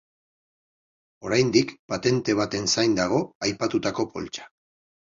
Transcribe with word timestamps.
Oraindik 1.27 1.75
patente 1.93 2.37
baten 2.43 2.69
zain 2.77 2.99
dago 3.05 3.25
aipatutako 3.51 4.11
poltsa. 4.17 4.53